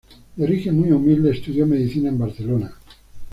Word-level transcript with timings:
De 0.35 0.43
origen 0.45 0.79
muy 0.79 0.89
humilde, 0.91 1.29
estudió 1.29 1.67
Medicina 1.67 2.09
en 2.09 2.17
Barcelona. 2.17 2.73